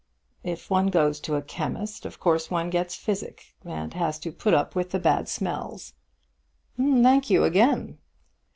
"If 0.43 0.71
one 0.71 0.87
goes 0.87 1.19
to 1.19 1.35
a 1.35 1.43
chemist, 1.43 2.07
of 2.07 2.19
course 2.19 2.49
one 2.49 2.71
gets 2.71 2.95
physic, 2.95 3.53
and 3.63 3.93
has 3.93 4.17
to 4.21 4.31
put 4.31 4.51
up 4.55 4.73
with 4.73 4.89
the 4.89 4.97
bad 4.99 5.29
smells." 5.29 5.93
"Thank 6.75 7.29
you 7.29 7.43
again." 7.43 7.99